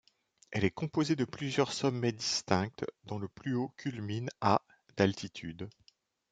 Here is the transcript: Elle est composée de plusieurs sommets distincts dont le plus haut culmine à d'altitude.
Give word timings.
Elle 0.49 0.63
est 0.63 0.71
composée 0.71 1.15
de 1.15 1.25
plusieurs 1.25 1.71
sommets 1.71 2.11
distincts 2.11 2.71
dont 3.03 3.19
le 3.19 3.27
plus 3.27 3.53
haut 3.53 3.71
culmine 3.77 4.29
à 4.41 4.63
d'altitude. 4.97 5.69